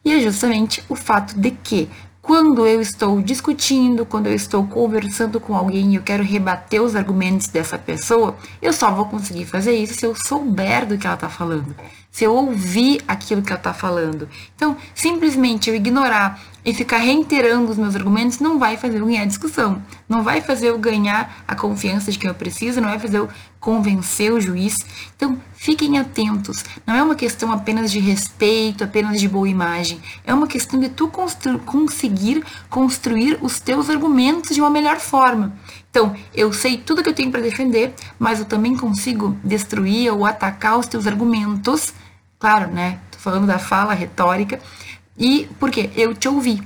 E 0.05 0.13
é 0.13 0.19
justamente 0.19 0.83
o 0.87 0.95
fato 0.95 1.37
de 1.37 1.49
que 1.49 1.89
quando 2.25 2.65
eu 2.65 2.81
estou 2.81 3.21
discutindo, 3.21 4.03
quando 4.03 4.25
eu 4.25 4.33
estou 4.33 4.65
conversando 4.65 5.39
com 5.39 5.55
alguém 5.55 5.91
e 5.91 5.95
eu 5.95 6.01
quero 6.01 6.23
rebater 6.23 6.81
os 6.81 6.95
argumentos 6.95 7.47
dessa 7.49 7.77
pessoa, 7.77 8.35
eu 8.59 8.73
só 8.73 8.91
vou 8.91 9.05
conseguir 9.05 9.45
fazer 9.45 9.73
isso 9.73 9.93
se 9.93 10.07
eu 10.07 10.15
souber 10.15 10.87
do 10.87 10.97
que 10.97 11.05
ela 11.05 11.13
está 11.13 11.29
falando, 11.29 11.75
se 12.09 12.23
eu 12.23 12.33
ouvir 12.33 13.03
aquilo 13.07 13.43
que 13.43 13.51
ela 13.51 13.59
está 13.59 13.75
falando. 13.75 14.27
Então, 14.55 14.75
simplesmente 14.95 15.69
eu 15.69 15.75
ignorar 15.75 16.41
e 16.65 16.73
ficar 16.73 16.97
reiterando 16.97 17.71
os 17.71 17.77
meus 17.77 17.95
argumentos 17.95 18.39
não 18.39 18.57
vai 18.57 18.75
fazer 18.75 18.99
eu 18.99 19.05
ganhar 19.05 19.25
discussão, 19.25 19.79
não 20.09 20.23
vai 20.23 20.41
fazer 20.41 20.69
eu 20.69 20.79
ganhar 20.79 21.43
a 21.47 21.53
confiança 21.53 22.11
de 22.11 22.17
quem 22.17 22.27
eu 22.27 22.33
preciso, 22.33 22.81
não 22.81 22.89
vai 22.89 22.97
fazer 22.97 23.19
eu 23.19 23.29
convencer 23.59 24.31
o 24.31 24.39
juiz. 24.39 24.77
Então, 25.15 25.41
fiquem 25.55 25.97
atentos. 25.97 26.63
Não 26.85 26.95
é 26.95 27.01
uma 27.01 27.15
questão 27.15 27.51
apenas 27.51 27.91
de 27.91 27.99
respeito, 27.99 28.83
apenas 28.83 29.19
de 29.19 29.27
boa 29.27 29.49
imagem. 29.49 29.99
É 30.23 30.33
uma 30.33 30.47
questão 30.47 30.79
de 30.79 30.89
tu 30.89 31.07
conseguir 31.07 32.05
conseguir 32.15 32.43
construir 32.69 33.37
os 33.41 33.59
teus 33.59 33.89
argumentos 33.89 34.55
de 34.55 34.61
uma 34.61 34.69
melhor 34.69 34.99
forma. 34.99 35.53
Então, 35.89 36.15
eu 36.33 36.51
sei 36.51 36.77
tudo 36.77 37.01
que 37.01 37.09
eu 37.09 37.13
tenho 37.13 37.31
para 37.31 37.41
defender, 37.41 37.93
mas 38.19 38.39
eu 38.39 38.45
também 38.45 38.75
consigo 38.75 39.37
destruir 39.43 40.11
ou 40.11 40.25
atacar 40.25 40.77
os 40.77 40.87
teus 40.87 41.07
argumentos. 41.07 41.93
Claro, 42.37 42.71
né? 42.71 42.99
Tô 43.11 43.17
falando 43.17 43.47
da 43.47 43.59
fala 43.59 43.93
retórica. 43.93 44.59
E 45.17 45.47
por 45.59 45.71
quê? 45.71 45.89
Eu 45.95 46.13
te 46.13 46.27
ouvi. 46.27 46.61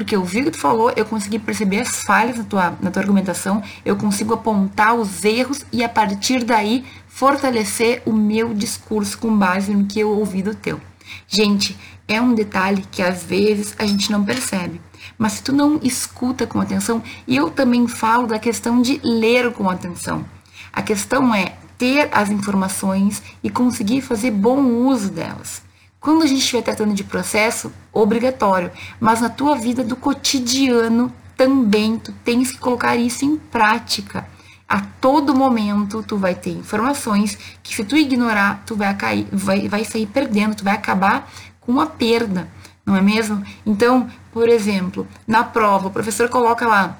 Porque 0.00 0.16
eu 0.16 0.24
vi 0.24 0.40
o 0.40 0.44
que 0.44 0.52
tu 0.52 0.56
falou, 0.56 0.90
eu 0.96 1.04
consegui 1.04 1.38
perceber 1.38 1.80
as 1.80 2.02
falhas 2.04 2.38
na 2.38 2.44
tua, 2.44 2.78
na 2.80 2.90
tua 2.90 3.02
argumentação, 3.02 3.62
eu 3.84 3.94
consigo 3.96 4.32
apontar 4.32 4.94
os 4.94 5.22
erros 5.22 5.62
e 5.70 5.84
a 5.84 5.90
partir 5.90 6.42
daí 6.42 6.86
fortalecer 7.06 8.00
o 8.06 8.12
meu 8.14 8.54
discurso 8.54 9.18
com 9.18 9.36
base 9.36 9.74
no 9.74 9.84
que 9.84 10.00
eu 10.00 10.08
ouvi 10.08 10.40
do 10.40 10.54
teu. 10.54 10.80
Gente, 11.28 11.76
é 12.08 12.18
um 12.18 12.32
detalhe 12.32 12.82
que 12.90 13.02
às 13.02 13.22
vezes 13.22 13.74
a 13.78 13.84
gente 13.84 14.10
não 14.10 14.24
percebe. 14.24 14.80
Mas 15.18 15.34
se 15.34 15.42
tu 15.42 15.52
não 15.52 15.78
escuta 15.82 16.46
com 16.46 16.62
atenção, 16.62 17.02
e 17.26 17.36
eu 17.36 17.50
também 17.50 17.86
falo 17.86 18.26
da 18.26 18.38
questão 18.38 18.80
de 18.80 18.98
ler 19.04 19.52
com 19.52 19.68
atenção. 19.68 20.24
A 20.72 20.80
questão 20.80 21.34
é 21.34 21.58
ter 21.76 22.08
as 22.10 22.30
informações 22.30 23.22
e 23.44 23.50
conseguir 23.50 24.00
fazer 24.00 24.30
bom 24.30 24.62
uso 24.62 25.10
delas. 25.10 25.60
Quando 26.00 26.22
a 26.22 26.26
gente 26.26 26.38
estiver 26.38 26.62
tratando 26.62 26.94
de 26.94 27.04
processo, 27.04 27.70
obrigatório, 27.92 28.72
mas 28.98 29.20
na 29.20 29.28
tua 29.28 29.54
vida 29.54 29.84
do 29.84 29.94
cotidiano 29.94 31.12
também 31.36 31.98
tu 31.98 32.12
tens 32.24 32.50
que 32.50 32.58
colocar 32.58 32.96
isso 32.96 33.24
em 33.24 33.36
prática. 33.36 34.26
A 34.66 34.80
todo 34.80 35.34
momento 35.34 36.02
tu 36.02 36.16
vai 36.16 36.34
ter 36.34 36.52
informações 36.52 37.36
que 37.62 37.74
se 37.74 37.84
tu 37.84 37.96
ignorar, 37.96 38.62
tu 38.64 38.74
vai 38.74 38.94
cair, 38.94 39.26
vai, 39.30 39.68
vai 39.68 39.84
sair 39.84 40.06
perdendo, 40.06 40.54
tu 40.54 40.64
vai 40.64 40.74
acabar 40.74 41.30
com 41.60 41.70
uma 41.72 41.86
perda, 41.86 42.48
não 42.86 42.96
é 42.96 43.02
mesmo? 43.02 43.44
Então, 43.66 44.08
por 44.32 44.48
exemplo, 44.48 45.06
na 45.26 45.44
prova, 45.44 45.88
o 45.88 45.90
professor 45.90 46.30
coloca 46.30 46.66
lá, 46.66 46.98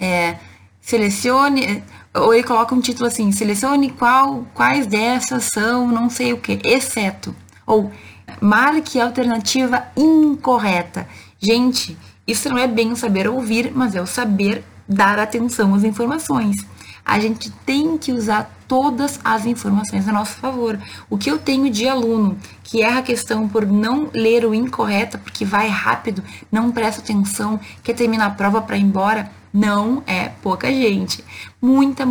é, 0.00 0.36
selecione, 0.80 1.82
ou 2.14 2.32
ele 2.32 2.44
coloca 2.44 2.74
um 2.74 2.80
título 2.80 3.08
assim, 3.08 3.30
selecione 3.30 3.90
qual, 3.90 4.46
quais 4.54 4.86
dessas 4.86 5.50
são 5.52 5.88
não 5.88 6.08
sei 6.08 6.32
o 6.32 6.38
que, 6.38 6.60
exceto, 6.64 7.34
ou 7.66 7.92
Marque 8.40 9.00
a 9.00 9.04
alternativa 9.04 9.84
incorreta. 9.96 11.06
Gente, 11.38 11.96
isso 12.26 12.48
não 12.48 12.58
é 12.58 12.66
bem 12.66 12.92
o 12.92 12.96
saber 12.96 13.28
ouvir, 13.28 13.72
mas 13.74 13.94
é 13.94 14.00
o 14.00 14.06
saber 14.06 14.64
dar 14.88 15.18
atenção 15.18 15.74
às 15.74 15.84
informações. 15.84 16.56
A 17.04 17.18
gente 17.18 17.50
tem 17.66 17.98
que 17.98 18.12
usar 18.12 18.50
todas 18.68 19.18
as 19.24 19.44
informações 19.44 20.08
a 20.08 20.12
nosso 20.12 20.36
favor. 20.36 20.78
O 21.10 21.18
que 21.18 21.30
eu 21.30 21.38
tenho 21.38 21.68
de 21.68 21.88
aluno 21.88 22.38
que 22.62 22.80
erra 22.80 23.00
a 23.00 23.02
questão 23.02 23.48
por 23.48 23.66
não 23.66 24.08
ler 24.14 24.46
o 24.46 24.54
incorreto, 24.54 25.18
porque 25.18 25.44
vai 25.44 25.68
rápido, 25.68 26.22
não 26.50 26.70
presta 26.70 27.02
atenção, 27.02 27.58
quer 27.82 27.94
terminar 27.94 28.26
a 28.26 28.30
prova 28.30 28.62
para 28.62 28.76
ir 28.76 28.82
embora, 28.82 29.30
não 29.52 30.02
é 30.06 30.28
pouca 30.28 30.72
gente. 30.72 31.22
Muita, 31.60 32.04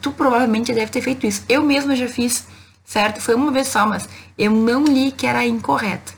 tu 0.00 0.12
provavelmente 0.12 0.72
deve 0.72 0.90
ter 0.90 1.02
feito 1.02 1.26
isso. 1.26 1.44
Eu 1.48 1.62
mesma 1.62 1.94
já 1.94 2.08
fiz 2.08 2.46
certo? 2.86 3.20
Foi 3.20 3.34
uma 3.34 3.50
vez 3.50 3.68
só, 3.68 3.84
mas 3.84 4.08
eu 4.38 4.50
não 4.50 4.84
li 4.84 5.10
que 5.10 5.26
era 5.26 5.44
incorreta. 5.44 6.14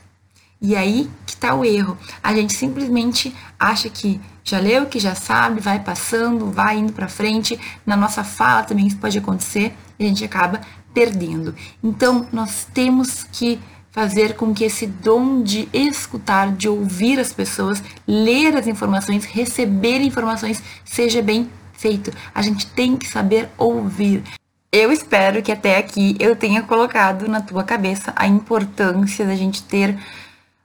E 0.61 0.75
aí 0.75 1.09
que 1.25 1.35
tá 1.35 1.55
o 1.55 1.65
erro. 1.65 1.97
A 2.21 2.33
gente 2.33 2.53
simplesmente 2.53 3.35
acha 3.59 3.89
que 3.89 4.21
já 4.43 4.59
leu, 4.59 4.85
que 4.85 4.99
já 4.99 5.15
sabe, 5.15 5.59
vai 5.59 5.79
passando, 5.79 6.51
vai 6.51 6.77
indo 6.77 6.93
para 6.93 7.07
frente. 7.07 7.59
Na 7.85 7.97
nossa 7.97 8.23
fala 8.23 8.63
também 8.63 8.87
isso 8.87 8.97
pode 8.97 9.17
acontecer 9.17 9.73
e 9.97 10.05
a 10.05 10.07
gente 10.07 10.23
acaba 10.23 10.61
perdendo. 10.93 11.55
Então, 11.83 12.27
nós 12.31 12.67
temos 12.73 13.25
que 13.31 13.59
fazer 13.91 14.35
com 14.35 14.53
que 14.53 14.63
esse 14.63 14.85
dom 14.85 15.41
de 15.41 15.67
escutar, 15.73 16.51
de 16.51 16.69
ouvir 16.69 17.19
as 17.19 17.33
pessoas, 17.33 17.81
ler 18.07 18.55
as 18.55 18.67
informações, 18.67 19.25
receber 19.25 20.01
informações 20.01 20.61
seja 20.85 21.21
bem 21.21 21.49
feito. 21.73 22.11
A 22.33 22.41
gente 22.41 22.67
tem 22.67 22.97
que 22.97 23.07
saber 23.07 23.49
ouvir. 23.57 24.23
Eu 24.71 24.91
espero 24.91 25.41
que 25.41 25.51
até 25.51 25.77
aqui 25.77 26.15
eu 26.19 26.35
tenha 26.35 26.61
colocado 26.61 27.27
na 27.27 27.41
tua 27.41 27.63
cabeça 27.63 28.13
a 28.15 28.27
importância 28.27 29.25
da 29.25 29.33
gente 29.33 29.63
ter 29.63 29.97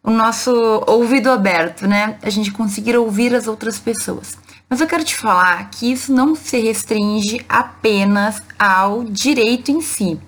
o 0.02 0.10
nosso 0.10 0.52
ouvido 0.86 1.30
aberto, 1.30 1.88
né? 1.88 2.18
A 2.22 2.28
gente 2.28 2.52
conseguir 2.52 2.98
ouvir 2.98 3.34
as 3.34 3.48
outras 3.48 3.78
pessoas. 3.78 4.36
Mas 4.68 4.82
eu 4.82 4.86
quero 4.86 5.04
te 5.04 5.16
falar 5.16 5.70
que 5.70 5.90
isso 5.90 6.12
não 6.12 6.34
se 6.34 6.58
restringe 6.58 7.42
apenas 7.48 8.42
ao 8.58 9.04
direito 9.04 9.70
em 9.70 9.80
si. 9.80 10.20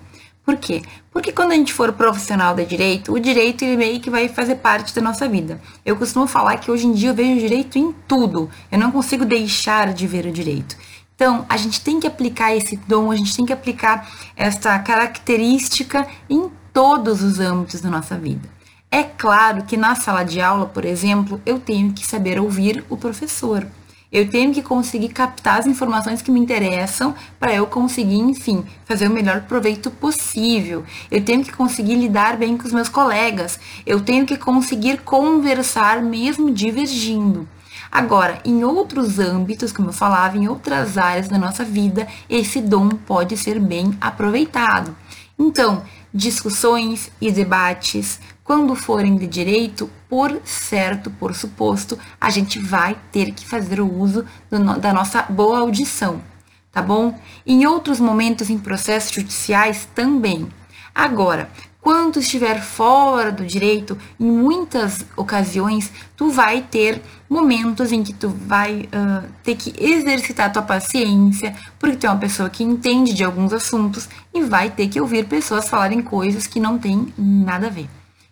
Por 0.43 0.57
quê? 0.57 0.81
Porque 1.11 1.31
quando 1.31 1.51
a 1.51 1.55
gente 1.55 1.71
for 1.71 1.93
profissional 1.93 2.55
da 2.55 2.63
direito, 2.63 3.13
o 3.13 3.19
direito 3.19 3.63
ele 3.63 3.77
meio 3.77 3.99
que 3.99 4.09
vai 4.09 4.27
fazer 4.27 4.55
parte 4.55 4.95
da 4.95 5.01
nossa 5.01 5.27
vida. 5.27 5.61
Eu 5.85 5.95
costumo 5.97 6.25
falar 6.25 6.57
que 6.57 6.71
hoje 6.71 6.87
em 6.87 6.93
dia 6.93 7.09
eu 7.09 7.13
vejo 7.13 7.35
o 7.35 7.39
direito 7.39 7.77
em 7.77 7.91
tudo. 8.07 8.49
Eu 8.71 8.79
não 8.79 8.91
consigo 8.91 9.23
deixar 9.23 9.93
de 9.93 10.07
ver 10.07 10.25
o 10.25 10.31
direito. 10.31 10.75
Então, 11.17 11.47
a 11.49 11.57
gente 11.57 11.81
tem 11.81 11.99
que 11.99 12.05
aplicar 12.05 12.55
esse 12.55 12.77
dom, 12.77 13.09
a 13.09 13.15
gente 13.15 13.35
tem 13.35 13.43
que 13.43 13.51
aplicar 13.51 14.07
essa 14.35 14.77
característica 14.77 16.07
em 16.29 16.47
todos 16.71 17.23
os 17.23 17.39
âmbitos 17.39 17.81
da 17.81 17.89
nossa 17.89 18.15
vida. 18.15 18.47
É 18.91 19.01
claro 19.01 19.63
que 19.63 19.75
na 19.75 19.95
sala 19.95 20.23
de 20.23 20.39
aula, 20.39 20.67
por 20.67 20.85
exemplo, 20.85 21.41
eu 21.43 21.59
tenho 21.59 21.91
que 21.91 22.05
saber 22.05 22.39
ouvir 22.39 22.85
o 22.87 22.95
professor. 22.95 23.65
Eu 24.11 24.29
tenho 24.29 24.53
que 24.53 24.61
conseguir 24.61 25.09
captar 25.09 25.59
as 25.59 25.65
informações 25.65 26.21
que 26.21 26.29
me 26.29 26.39
interessam 26.39 27.15
para 27.39 27.51
eu 27.51 27.65
conseguir, 27.65 28.19
enfim, 28.19 28.63
fazer 28.85 29.07
o 29.07 29.11
melhor 29.11 29.41
proveito 29.41 29.89
possível. 29.89 30.83
Eu 31.09 31.25
tenho 31.25 31.43
que 31.43 31.51
conseguir 31.51 31.95
lidar 31.95 32.37
bem 32.37 32.55
com 32.55 32.67
os 32.67 32.73
meus 32.73 32.89
colegas. 32.89 33.59
Eu 33.87 34.01
tenho 34.01 34.23
que 34.23 34.37
conseguir 34.37 34.99
conversar 34.99 36.03
mesmo 36.03 36.51
divergindo. 36.51 37.49
Agora, 37.97 38.39
em 38.45 38.63
outros 38.63 39.17
âmbitos, 39.17 39.71
como 39.71 39.89
eu 39.89 39.93
falava, 39.93 40.37
em 40.37 40.47
outras 40.47 40.99
áreas 40.99 41.27
da 41.27 41.35
nossa 41.35 41.65
vida, 41.65 42.07
esse 42.29 42.61
dom 42.61 42.89
pode 42.89 43.35
ser 43.35 43.59
bem 43.59 43.97
aproveitado. 43.99 44.95
Então, 45.37 45.81
discussões 46.13 47.09
e 47.19 47.31
debates, 47.31 48.19
quando 48.43 48.75
forem 48.75 49.15
de 49.15 49.25
direito, 49.25 49.89
por 50.07 50.39
certo, 50.43 51.09
por 51.09 51.33
suposto, 51.33 51.97
a 52.21 52.29
gente 52.29 52.59
vai 52.59 52.95
ter 53.11 53.31
que 53.31 53.43
fazer 53.43 53.81
o 53.81 53.91
uso 53.91 54.23
do, 54.47 54.79
da 54.79 54.93
nossa 54.93 55.23
boa 55.23 55.57
audição, 55.57 56.21
tá 56.71 56.83
bom? 56.83 57.19
Em 57.47 57.65
outros 57.65 57.99
momentos 57.99 58.51
em 58.51 58.59
processos 58.59 59.11
judiciais 59.11 59.89
também. 59.95 60.47
Agora, 60.93 61.49
quando 61.87 62.19
estiver 62.19 62.61
fora 62.61 63.31
do 63.31 63.45
direito, 63.45 63.97
em 64.19 64.29
muitas 64.29 65.05
ocasiões, 65.15 65.89
tu 66.17 66.29
vai 66.29 66.61
ter 66.61 67.01
momentos 67.29 67.93
em 67.93 68.03
que 68.03 68.11
tu 68.11 68.27
vai 68.27 68.89
uh, 68.91 69.25
ter 69.41 69.55
que 69.55 69.73
exercitar 69.81 70.51
tua 70.51 70.63
paciência, 70.63 71.55
porque 71.79 71.95
tu 71.95 72.05
é 72.05 72.09
uma 72.09 72.19
pessoa 72.19 72.49
que 72.49 72.61
entende 72.61 73.13
de 73.13 73.23
alguns 73.23 73.53
assuntos 73.53 74.09
e 74.33 74.41
vai 74.41 74.69
ter 74.69 74.89
que 74.89 74.99
ouvir 74.99 75.29
pessoas 75.29 75.69
falarem 75.69 76.01
coisas 76.01 76.45
que 76.45 76.59
não 76.59 76.77
têm 76.77 77.13
nada 77.17 77.67
a 77.67 77.69
ver, 77.69 77.89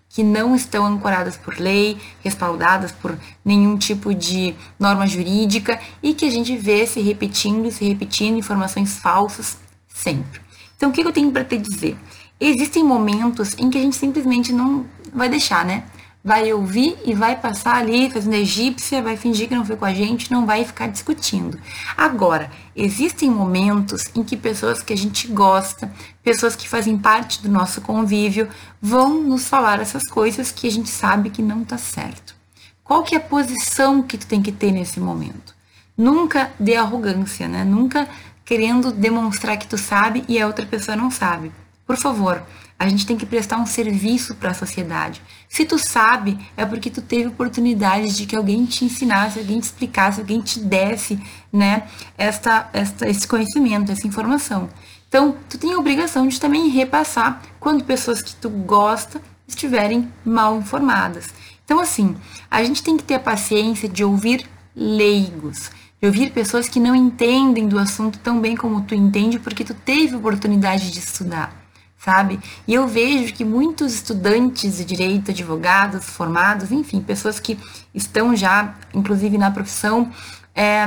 que 0.09 0.21
não 0.21 0.53
estão 0.53 0.85
ancoradas 0.85 1.37
por 1.37 1.57
lei, 1.57 1.97
respaldadas 2.21 2.91
por 2.91 3.17
nenhum 3.45 3.77
tipo 3.77 4.13
de 4.13 4.53
norma 4.77 5.07
jurídica 5.07 5.79
e 6.03 6.13
que 6.13 6.25
a 6.25 6.29
gente 6.29 6.57
vê 6.57 6.85
se 6.85 6.99
repetindo 6.99 7.71
se 7.71 7.85
repetindo 7.85 8.37
informações 8.37 8.99
falsas 8.99 9.57
sempre. 9.87 10.41
Então, 10.75 10.89
o 10.89 10.91
que 10.91 11.01
eu 11.01 11.13
tenho 11.13 11.31
para 11.31 11.45
te 11.45 11.57
dizer? 11.57 11.97
Existem 12.39 12.83
momentos 12.83 13.55
em 13.57 13.69
que 13.69 13.77
a 13.77 13.81
gente 13.81 13.95
simplesmente 13.95 14.51
não 14.51 14.85
vai 15.13 15.29
deixar, 15.29 15.63
né? 15.63 15.85
Vai 16.23 16.51
ouvir 16.51 16.97
e 17.05 17.13
vai 17.13 17.39
passar 17.39 17.75
ali 17.75 18.09
fazendo 18.09 18.33
egípcia, 18.33 19.01
vai 19.01 19.15
fingir 19.15 19.47
que 19.47 19.55
não 19.55 19.63
foi 19.63 19.77
com 19.77 19.85
a 19.85 19.93
gente, 19.93 20.31
não 20.31 20.45
vai 20.45 20.65
ficar 20.65 20.87
discutindo. 20.87 21.57
Agora, 21.95 22.51
existem 22.75 23.29
momentos 23.29 24.09
em 24.15 24.23
que 24.23 24.35
pessoas 24.35 24.81
que 24.81 24.91
a 24.91 24.97
gente 24.97 25.27
gosta, 25.27 25.93
pessoas 26.23 26.55
que 26.55 26.67
fazem 26.67 26.97
parte 26.97 27.41
do 27.41 27.49
nosso 27.49 27.79
convívio, 27.79 28.49
vão 28.81 29.21
nos 29.21 29.47
falar 29.47 29.79
essas 29.79 30.03
coisas 30.09 30.51
que 30.51 30.67
a 30.67 30.71
gente 30.71 30.89
sabe 30.89 31.29
que 31.29 31.43
não 31.43 31.63
tá 31.63 31.77
certo. 31.77 32.35
Qual 32.83 33.03
que 33.03 33.15
é 33.15 33.17
a 33.17 33.21
posição 33.21 34.01
que 34.01 34.17
tu 34.17 34.27
tem 34.27 34.41
que 34.41 34.51
ter 34.51 34.71
nesse 34.71 34.99
momento? 34.99 35.55
Nunca 35.97 36.51
dê 36.59 36.75
arrogância, 36.75 37.47
né? 37.47 37.63
Nunca 37.63 38.09
querendo 38.43 38.91
demonstrar 38.91 39.57
que 39.57 39.67
tu 39.67 39.77
sabe 39.77 40.25
e 40.27 40.39
a 40.39 40.47
outra 40.47 40.65
pessoa 40.65 40.97
não 40.97 41.09
sabe. 41.09 41.51
Por 41.85 41.97
favor, 41.97 42.41
a 42.77 42.89
gente 42.89 43.05
tem 43.05 43.15
que 43.15 43.25
prestar 43.25 43.57
um 43.57 43.65
serviço 43.65 44.35
para 44.35 44.51
a 44.51 44.53
sociedade. 44.53 45.21
Se 45.47 45.65
tu 45.65 45.79
sabe, 45.79 46.37
é 46.57 46.65
porque 46.65 46.89
tu 46.89 47.01
teve 47.01 47.27
oportunidade 47.27 48.15
de 48.15 48.25
que 48.25 48.35
alguém 48.35 48.65
te 48.65 48.83
ensinasse, 48.83 49.39
alguém 49.39 49.59
te 49.59 49.63
explicasse, 49.63 50.19
alguém 50.19 50.41
te 50.41 50.59
desse, 50.59 51.19
né, 51.53 51.87
esta, 52.17 52.69
esta, 52.73 53.07
esse 53.07 53.27
conhecimento, 53.27 53.91
essa 53.91 54.07
informação. 54.07 54.69
Então, 55.07 55.37
tu 55.47 55.57
tem 55.57 55.73
a 55.73 55.77
obrigação 55.77 56.27
de 56.27 56.39
também 56.39 56.67
repassar 56.69 57.41
quando 57.59 57.85
pessoas 57.85 58.21
que 58.21 58.35
tu 58.35 58.49
gosta 58.49 59.21
estiverem 59.47 60.11
mal 60.25 60.57
informadas. 60.57 61.29
Então, 61.63 61.79
assim, 61.79 62.15
a 62.51 62.63
gente 62.63 62.83
tem 62.83 62.97
que 62.97 63.03
ter 63.03 63.15
a 63.15 63.19
paciência 63.19 63.87
de 63.87 64.03
ouvir 64.03 64.45
leigos, 64.75 65.71
de 66.01 66.07
ouvir 66.07 66.31
pessoas 66.31 66.67
que 66.67 66.79
não 66.79 66.95
entendem 66.95 67.67
do 67.67 67.79
assunto 67.79 68.19
tão 68.19 68.41
bem 68.41 68.55
como 68.57 68.81
tu 68.81 68.93
entende, 68.93 69.39
porque 69.39 69.63
tu 69.63 69.73
teve 69.73 70.15
oportunidade 70.15 70.91
de 70.91 70.99
estudar. 70.99 71.64
Sabe? 72.05 72.39
E 72.67 72.73
eu 72.75 72.87
vejo 72.87 73.33
que 73.33 73.43
muitos 73.43 73.95
estudantes 73.95 74.77
de 74.77 74.85
direito, 74.85 75.31
advogados, 75.31 76.05
formados, 76.05 76.71
enfim, 76.71 77.01
pessoas 77.01 77.39
que 77.39 77.57
estão 77.95 78.35
já, 78.35 78.75
inclusive 78.93 79.39
na 79.39 79.49
profissão, 79.49 80.11
é, 80.53 80.85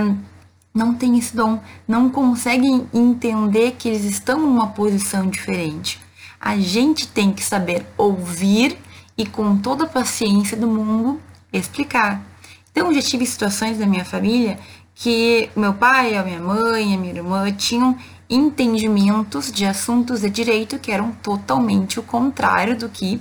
não 0.73 0.95
têm 0.95 1.19
esse 1.19 1.35
dom, 1.35 1.61
não 1.89 2.09
conseguem 2.09 2.87
entender 2.95 3.73
que 3.77 3.89
eles 3.89 4.05
estão 4.05 4.39
numa 4.39 4.69
posição 4.69 5.27
diferente. 5.29 6.01
A 6.41 6.57
gente 6.57 7.09
tem 7.09 7.33
que 7.33 7.43
saber 7.43 7.85
ouvir 7.97 8.79
e, 9.17 9.27
com 9.27 9.57
toda 9.59 9.85
a 9.85 9.89
paciência 9.89 10.57
do 10.57 10.69
mundo, 10.69 11.21
explicar. 11.53 12.23
Então, 12.71 12.95
já 12.95 13.03
tive 13.03 13.27
situações 13.27 13.77
da 13.77 13.87
minha 13.87 14.05
família 14.05 14.57
que 14.95 15.51
meu 15.57 15.75
pai, 15.75 16.17
a 16.17 16.23
minha 16.23 16.41
mãe, 16.41 16.95
a 16.95 16.99
minha 16.99 17.13
irmã 17.13 17.51
tinham 17.51 17.97
entendimentos 18.29 19.51
de 19.51 19.65
assuntos 19.65 20.21
de 20.21 20.31
direito 20.31 20.79
que 20.79 20.93
eram 20.93 21.13
totalmente 21.13 21.99
o 21.99 22.03
contrário 22.03 22.77
do 22.77 22.89
que 22.89 23.21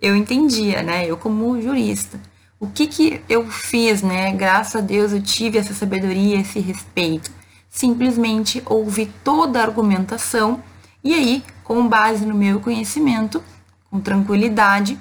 eu 0.00 0.16
entendia, 0.16 0.82
né? 0.82 1.06
Eu 1.06 1.16
como 1.16 1.60
jurista. 1.60 2.20
O 2.58 2.66
que 2.66 2.86
que 2.86 3.20
eu 3.28 3.48
fiz, 3.50 4.02
né? 4.02 4.32
Graças 4.32 4.76
a 4.76 4.80
Deus 4.80 5.12
eu 5.12 5.22
tive 5.22 5.58
essa 5.58 5.74
sabedoria, 5.74 6.40
esse 6.40 6.58
respeito. 6.58 7.30
Simplesmente 7.68 8.62
ouvi 8.66 9.06
toda 9.22 9.60
a 9.60 9.64
argumentação 9.64 10.62
e 11.02 11.14
aí, 11.14 11.44
com 11.62 11.86
base 11.86 12.26
no 12.26 12.34
meu 12.34 12.58
conhecimento, 12.58 13.42
com 13.88 14.00
tranquilidade, 14.00 14.98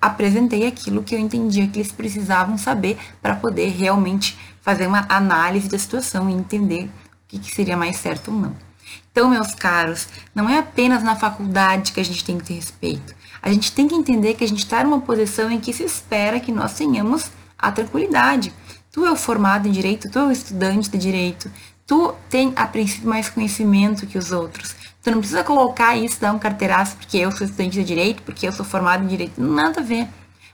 apresentei 0.00 0.66
aquilo 0.66 1.02
que 1.02 1.14
eu 1.14 1.18
entendia 1.18 1.68
que 1.68 1.78
eles 1.78 1.92
precisavam 1.92 2.58
saber 2.58 2.98
para 3.22 3.36
poder 3.36 3.68
realmente 3.68 4.36
fazer 4.60 4.86
uma 4.86 5.06
análise 5.08 5.68
da 5.68 5.78
situação 5.78 6.28
e 6.28 6.32
entender 6.32 6.84
o 6.84 6.90
que, 7.28 7.38
que 7.38 7.54
seria 7.54 7.76
mais 7.76 7.96
certo 7.96 8.32
ou 8.32 8.36
não. 8.38 8.65
Então, 9.10 9.30
meus 9.30 9.54
caros, 9.54 10.08
não 10.34 10.48
é 10.48 10.58
apenas 10.58 11.02
na 11.02 11.16
faculdade 11.16 11.92
que 11.92 12.00
a 12.00 12.04
gente 12.04 12.24
tem 12.24 12.38
que 12.38 12.44
ter 12.44 12.54
respeito. 12.54 13.14
A 13.42 13.50
gente 13.50 13.72
tem 13.72 13.86
que 13.88 13.94
entender 13.94 14.34
que 14.34 14.44
a 14.44 14.48
gente 14.48 14.64
está 14.64 14.82
numa 14.82 15.00
posição 15.00 15.50
em 15.50 15.60
que 15.60 15.72
se 15.72 15.84
espera 15.84 16.40
que 16.40 16.52
nós 16.52 16.74
tenhamos 16.74 17.30
a 17.58 17.70
tranquilidade. 17.70 18.52
Tu 18.92 19.04
é 19.04 19.10
o 19.10 19.16
formado 19.16 19.68
em 19.68 19.72
direito, 19.72 20.10
tu 20.10 20.18
é 20.18 20.26
o 20.26 20.30
estudante 20.30 20.90
de 20.90 20.98
direito, 20.98 21.50
tu 21.86 22.14
tem 22.28 22.52
a 22.56 22.66
princípio 22.66 23.08
mais 23.08 23.28
conhecimento 23.28 24.06
que 24.06 24.18
os 24.18 24.32
outros. 24.32 24.74
Tu 25.02 25.10
não 25.10 25.18
precisa 25.18 25.44
colocar 25.44 25.96
isso, 25.96 26.20
dar 26.20 26.32
um 26.32 26.38
carteiraço 26.38 26.96
porque 26.96 27.16
eu 27.18 27.30
sou 27.30 27.46
estudante 27.46 27.74
de 27.74 27.84
direito, 27.84 28.22
porque 28.22 28.48
eu 28.48 28.52
sou 28.52 28.64
formado 28.64 29.04
em 29.04 29.06
direito, 29.06 29.40
nada 29.40 29.80
a 29.80 29.84
ver. 29.84 30.08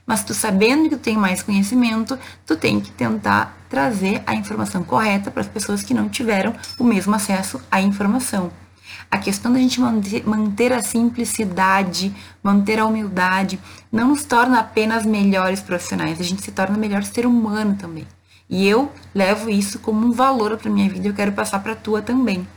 Mas 0.05 0.23
tu 0.23 0.33
sabendo 0.33 0.89
que 0.89 0.97
tu 0.97 1.01
tem 1.01 1.17
mais 1.17 1.41
conhecimento, 1.41 2.19
tu 2.45 2.55
tem 2.55 2.79
que 2.79 2.91
tentar 2.91 3.57
trazer 3.69 4.21
a 4.27 4.35
informação 4.35 4.83
correta 4.83 5.31
para 5.31 5.41
as 5.41 5.47
pessoas 5.47 5.81
que 5.81 5.93
não 5.93 6.09
tiveram 6.09 6.53
o 6.77 6.83
mesmo 6.83 7.15
acesso 7.15 7.61
à 7.71 7.81
informação. 7.81 8.51
A 9.09 9.17
questão 9.17 9.53
da 9.53 9.59
gente 9.59 9.79
manter, 9.79 10.73
a 10.73 10.83
simplicidade, 10.83 12.13
manter 12.41 12.79
a 12.79 12.85
humildade, 12.85 13.59
não 13.91 14.09
nos 14.09 14.23
torna 14.23 14.59
apenas 14.59 15.05
melhores 15.05 15.61
profissionais, 15.61 16.19
a 16.19 16.23
gente 16.23 16.41
se 16.41 16.51
torna 16.51 16.77
melhor 16.77 17.03
ser 17.03 17.25
humano 17.25 17.75
também. 17.75 18.07
E 18.49 18.67
eu 18.67 18.91
levo 19.15 19.49
isso 19.49 19.79
como 19.79 20.05
um 20.05 20.11
valor 20.11 20.57
para 20.57 20.69
minha 20.69 20.89
vida 20.89 21.07
e 21.07 21.09
eu 21.09 21.15
quero 21.15 21.31
passar 21.31 21.59
para 21.59 21.71
a 21.71 21.75
tua 21.75 22.01
também, 22.01 22.47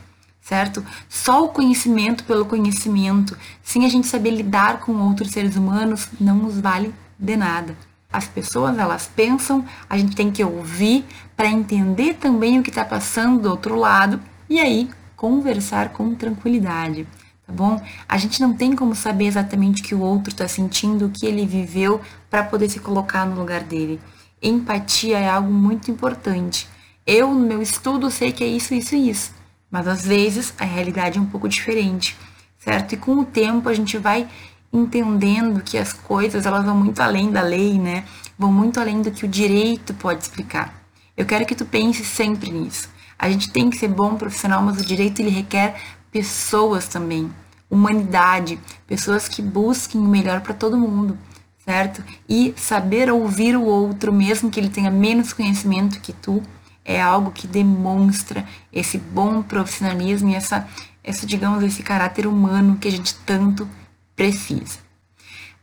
certo? 0.40 0.84
Só 1.08 1.44
o 1.44 1.48
conhecimento 1.48 2.24
pelo 2.24 2.44
conhecimento, 2.44 3.36
sem 3.62 3.86
a 3.86 3.88
gente 3.88 4.06
saber 4.06 4.30
lidar 4.30 4.80
com 4.80 4.92
outros 4.92 5.30
seres 5.30 5.56
humanos, 5.56 6.08
não 6.20 6.36
nos 6.36 6.58
vale 6.58 6.92
de 7.18 7.36
nada. 7.36 7.76
As 8.12 8.26
pessoas 8.26 8.78
elas 8.78 9.10
pensam, 9.14 9.64
a 9.88 9.98
gente 9.98 10.14
tem 10.14 10.30
que 10.30 10.42
ouvir 10.42 11.04
para 11.36 11.48
entender 11.48 12.14
também 12.14 12.58
o 12.58 12.62
que 12.62 12.70
está 12.70 12.84
passando 12.84 13.42
do 13.42 13.50
outro 13.50 13.76
lado 13.76 14.20
e 14.48 14.60
aí 14.60 14.88
conversar 15.16 15.90
com 15.90 16.14
tranquilidade, 16.14 17.06
tá 17.46 17.52
bom? 17.52 17.80
A 18.08 18.16
gente 18.16 18.40
não 18.40 18.54
tem 18.54 18.76
como 18.76 18.94
saber 18.94 19.26
exatamente 19.26 19.82
o 19.82 19.84
que 19.84 19.94
o 19.94 20.00
outro 20.00 20.30
está 20.30 20.46
sentindo, 20.46 21.06
o 21.06 21.10
que 21.10 21.26
ele 21.26 21.46
viveu 21.46 22.00
para 22.30 22.44
poder 22.44 22.68
se 22.68 22.78
colocar 22.78 23.26
no 23.26 23.36
lugar 23.36 23.62
dele. 23.62 24.00
Empatia 24.42 25.18
é 25.18 25.28
algo 25.28 25.52
muito 25.52 25.90
importante. 25.90 26.68
Eu, 27.06 27.32
no 27.32 27.46
meu 27.46 27.62
estudo, 27.62 28.10
sei 28.10 28.32
que 28.32 28.44
é 28.44 28.46
isso, 28.46 28.74
isso 28.74 28.94
e 28.94 29.10
isso, 29.10 29.32
mas 29.70 29.88
às 29.88 30.04
vezes 30.04 30.52
a 30.58 30.64
realidade 30.64 31.18
é 31.18 31.20
um 31.20 31.26
pouco 31.26 31.48
diferente, 31.48 32.16
certo? 32.58 32.92
E 32.92 32.96
com 32.96 33.12
o 33.12 33.24
tempo 33.24 33.68
a 33.68 33.74
gente 33.74 33.96
vai 33.96 34.28
entendendo 34.72 35.62
que 35.62 35.78
as 35.78 35.92
coisas 35.92 36.46
elas 36.46 36.64
vão 36.64 36.76
muito 36.76 37.00
além 37.00 37.30
da 37.30 37.42
lei, 37.42 37.78
né? 37.78 38.04
Vão 38.38 38.52
muito 38.52 38.78
além 38.78 39.02
do 39.02 39.10
que 39.10 39.24
o 39.24 39.28
direito 39.28 39.94
pode 39.94 40.22
explicar. 40.22 40.74
Eu 41.16 41.24
quero 41.24 41.46
que 41.46 41.54
tu 41.54 41.64
pense 41.64 42.04
sempre 42.04 42.50
nisso. 42.50 42.88
A 43.18 43.30
gente 43.30 43.50
tem 43.50 43.70
que 43.70 43.78
ser 43.78 43.88
bom 43.88 44.16
profissional, 44.16 44.62
mas 44.62 44.78
o 44.80 44.84
direito 44.84 45.20
ele 45.20 45.30
requer 45.30 45.76
pessoas 46.12 46.86
também, 46.86 47.30
humanidade, 47.70 48.58
pessoas 48.86 49.26
que 49.26 49.40
busquem 49.40 50.00
o 50.00 50.04
melhor 50.04 50.40
para 50.40 50.52
todo 50.52 50.76
mundo, 50.76 51.18
certo? 51.64 52.04
E 52.28 52.54
saber 52.56 53.10
ouvir 53.10 53.56
o 53.56 53.64
outro, 53.64 54.12
mesmo 54.12 54.50
que 54.50 54.60
ele 54.60 54.68
tenha 54.68 54.90
menos 54.90 55.32
conhecimento 55.32 56.00
que 56.00 56.12
tu, 56.12 56.42
é 56.84 57.02
algo 57.02 57.32
que 57.32 57.46
demonstra 57.46 58.46
esse 58.72 58.96
bom 58.96 59.42
profissionalismo 59.42 60.28
e 60.28 60.34
essa, 60.34 60.68
essa 61.02 61.26
digamos, 61.26 61.64
esse 61.64 61.82
caráter 61.82 62.26
humano 62.26 62.76
que 62.76 62.86
a 62.86 62.90
gente 62.90 63.14
tanto 63.26 63.68
precisa. 64.16 64.78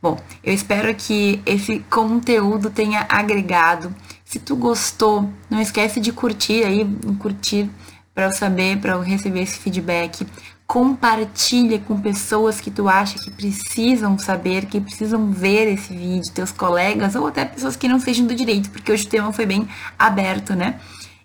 Bom, 0.00 0.18
eu 0.42 0.52
espero 0.52 0.94
que 0.94 1.42
esse 1.44 1.80
conteúdo 1.90 2.70
tenha 2.70 3.06
agregado. 3.08 3.94
Se 4.24 4.38
tu 4.38 4.54
gostou, 4.54 5.30
não 5.50 5.60
esquece 5.60 5.98
de 5.98 6.12
curtir 6.12 6.62
aí, 6.64 6.86
curtir 7.18 7.70
para 8.14 8.26
eu 8.26 8.32
saber, 8.32 8.78
para 8.78 8.92
eu 8.92 9.00
receber 9.00 9.42
esse 9.42 9.58
feedback. 9.58 10.26
Compartilha 10.66 11.78
com 11.78 12.00
pessoas 12.00 12.60
que 12.60 12.70
tu 12.70 12.88
acha 12.88 13.18
que 13.18 13.30
precisam 13.30 14.18
saber, 14.18 14.66
que 14.66 14.80
precisam 14.80 15.30
ver 15.30 15.72
esse 15.72 15.94
vídeo, 15.94 16.32
teus 16.32 16.52
colegas 16.52 17.14
ou 17.14 17.26
até 17.26 17.44
pessoas 17.44 17.76
que 17.76 17.88
não 17.88 17.98
sejam 17.98 18.26
do 18.26 18.34
direito, 18.34 18.70
porque 18.70 18.92
hoje 18.92 19.06
o 19.06 19.08
tema 19.08 19.32
foi 19.32 19.46
bem 19.46 19.68
aberto, 19.98 20.54
né? 20.54 20.80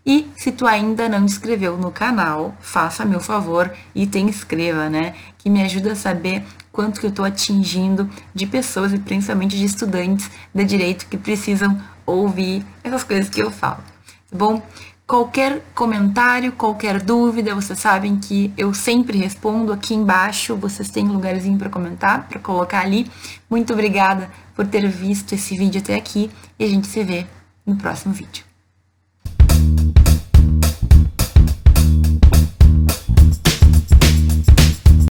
E 0.10 0.28
se 0.36 0.52
tu 0.52 0.66
ainda 0.66 1.08
não 1.08 1.24
inscreveu 1.24 1.78
no 1.78 1.92
canal, 1.92 2.58
faça 2.60 3.06
meu 3.06 3.20
favor 3.20 3.72
e 3.94 4.08
te 4.08 4.18
inscreva, 4.18 4.90
né? 4.90 5.14
Que 5.38 5.52
me 5.52 5.62
ajuda 5.62 5.92
a 5.92 5.96
saber 5.96 6.44
quanto 6.72 7.00
que 7.00 7.06
eu 7.06 7.12
estou 7.12 7.24
atingindo 7.24 8.10
de 8.34 8.48
pessoas 8.48 8.92
e 8.92 8.98
principalmente 8.98 9.56
de 9.56 9.64
estudantes 9.64 10.32
de 10.52 10.64
direito 10.64 11.06
que 11.06 11.16
precisam 11.16 11.80
ouvir 12.08 12.66
essas 12.84 13.04
coisas 13.04 13.30
que 13.30 13.40
eu 13.40 13.52
falo. 13.52 13.84
Tá 14.32 14.36
bom? 14.36 14.64
Qualquer 15.06 15.62
comentário, 15.76 16.54
qualquer 16.54 17.00
dúvida, 17.04 17.54
vocês 17.54 17.78
sabem 17.78 18.18
que 18.18 18.52
eu 18.58 18.74
sempre 18.74 19.16
respondo 19.16 19.72
aqui 19.72 19.94
embaixo. 19.94 20.56
Vocês 20.56 20.90
têm 20.90 21.08
lugarzinho 21.08 21.60
para 21.60 21.70
comentar, 21.70 22.28
para 22.28 22.40
colocar 22.40 22.80
ali. 22.80 23.06
Muito 23.48 23.74
obrigada 23.74 24.28
por 24.56 24.66
ter 24.66 24.88
visto 24.88 25.34
esse 25.34 25.56
vídeo 25.56 25.80
até 25.80 25.94
aqui 25.94 26.32
e 26.58 26.64
a 26.64 26.68
gente 26.68 26.88
se 26.88 27.04
vê 27.04 27.28
no 27.64 27.76
próximo 27.76 28.12
vídeo. 28.12 28.49